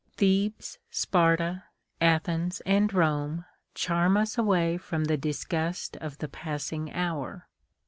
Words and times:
Thebes, 0.17 0.79
Sparta, 0.89 1.65
Athens, 2.01 2.59
and 2.65 2.91
Rome 2.91 3.45
charm 3.75 4.17
us 4.17 4.35
away 4.35 4.77
from 4.77 5.03
the 5.05 5.15
disgust 5.15 5.95
of 5.97 6.17
the 6.17 6.27
passing 6.27 6.91
hour. 6.91 7.47